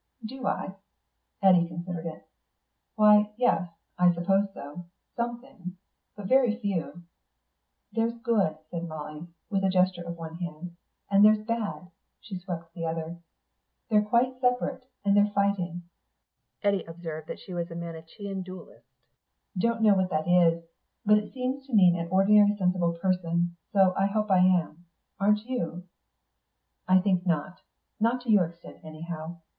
"Do 0.25 0.47
I?" 0.47 0.73
Eddy 1.43 1.67
considered 1.67 2.07
it. 2.07 2.27
"Why, 2.95 3.35
yes, 3.37 3.69
I 3.99 4.11
suppose 4.11 4.51
so; 4.51 4.85
some 5.15 5.39
things. 5.39 5.75
But 6.15 6.25
very 6.25 6.55
few." 6.57 7.03
"There's 7.91 8.17
good," 8.17 8.57
said 8.71 8.87
Molly, 8.87 9.27
with 9.51 9.63
a 9.63 9.69
gesture 9.69 10.01
of 10.01 10.17
one 10.17 10.37
hand, 10.37 10.75
"and 11.11 11.23
there's 11.23 11.45
bad...." 11.45 11.91
she 12.19 12.39
swept 12.39 12.73
the 12.73 12.83
other. 12.83 13.19
"They're 13.91 14.01
quite 14.01 14.39
separate, 14.41 14.85
and 15.05 15.15
they're 15.15 15.29
fighting." 15.35 15.83
Eddy 16.63 16.83
observed 16.85 17.27
that 17.27 17.39
she 17.39 17.53
was 17.53 17.69
a 17.69 17.75
Manichean 17.75 18.41
Dualist. 18.41 18.87
"Don't 19.55 19.83
know 19.83 19.93
what 19.93 20.09
that 20.09 20.27
is. 20.27 20.63
But 21.05 21.19
it 21.19 21.31
seems 21.31 21.67
to 21.67 21.75
mean 21.75 21.95
an 21.95 22.09
ordinary 22.09 22.55
sensible 22.57 22.93
person, 22.93 23.55
so 23.71 23.93
I 23.95 24.07
hope 24.07 24.31
I 24.31 24.39
am. 24.39 24.85
Aren't 25.19 25.45
you?" 25.45 25.83
"I 26.87 26.99
think 27.01 27.23
not. 27.23 27.61
Not 27.99 28.21
to 28.21 28.31
your 28.31 28.47
extent, 28.47 28.79
anyhow. 28.83 29.41